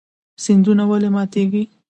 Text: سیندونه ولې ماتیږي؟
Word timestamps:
سیندونه 0.43 0.83
ولې 0.89 1.09
ماتیږي؟ 1.15 1.63